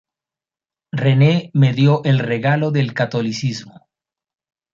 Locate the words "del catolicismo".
2.71-3.87